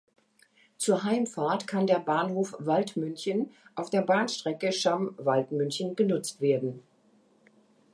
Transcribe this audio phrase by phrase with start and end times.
[0.79, 6.81] Zur Heimfahrt kann der Bahnhof Waldmünchen auf der Bahnstrecke Cham–Waldmünchen genutzt werden.